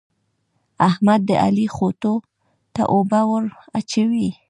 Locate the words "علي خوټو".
1.43-2.13